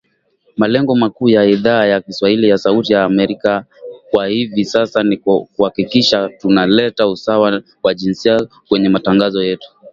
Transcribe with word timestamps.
Malengo 0.59 0.93
makuu 0.95 1.29
ya 1.29 1.43
Idhaa 1.45 1.85
ya 1.85 2.01
kiswahili 2.01 2.49
ya 2.49 2.57
Sauti 2.57 2.93
ya 2.93 3.03
Amerika 3.03 3.65
kwa 4.11 4.27
hivi 4.27 4.65
sasa 4.65 5.03
ni 5.03 5.17
kuhakikisha 5.55 6.29
tuna 6.29 6.65
leta 6.65 7.07
usawa 7.07 7.61
wa 7.83 7.93
jinsia 7.93 8.39
kwenye 8.69 8.89
matangazo 8.89 9.43
yetu 9.43 9.69